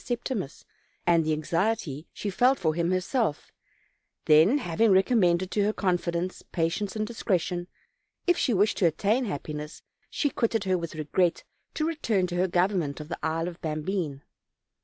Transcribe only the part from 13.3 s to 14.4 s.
of Bambine.